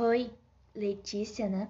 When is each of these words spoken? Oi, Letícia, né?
Oi, 0.00 0.32
Letícia, 0.74 1.46
né? 1.48 1.68